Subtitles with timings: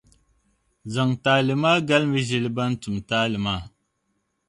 [0.93, 3.61] zaŋ taali maa galimi ʒili bɛn tum taali maa.